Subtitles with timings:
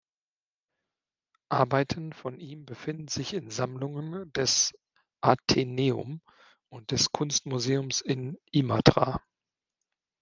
[1.49, 4.73] Arbeiten von ihm befinden sich in Sammlungen des
[5.21, 6.21] Ateneum
[6.69, 9.21] und des Kunstmuseums in Imatra.